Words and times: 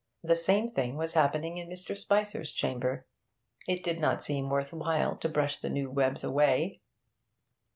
The 0.23 0.35
same 0.35 0.67
thing 0.67 0.97
was 0.97 1.13
happening 1.13 1.57
in 1.59 1.69
Mr. 1.69 1.95
Spicer's 1.95 2.51
chamber. 2.51 3.05
It 3.67 3.83
did 3.83 3.99
not 3.99 4.23
seem 4.23 4.49
worth 4.49 4.73
while 4.73 5.15
to 5.17 5.29
brush 5.29 5.57
the 5.57 5.69
new 5.69 5.91
webs 5.91 6.23
away. 6.23 6.81